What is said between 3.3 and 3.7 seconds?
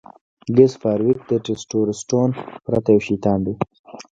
دی